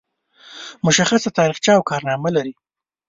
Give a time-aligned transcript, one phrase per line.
[0.85, 2.53] مشخصه تاریخچه او کارنامه لري.